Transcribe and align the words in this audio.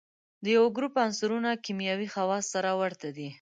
د 0.43 0.45
یوه 0.55 0.69
ګروپ 0.75 0.93
عنصرونه 1.05 1.49
کیمیاوي 1.65 2.07
خواص 2.13 2.45
سره 2.53 2.71
ورته 2.81 3.07
دي. 3.17 3.27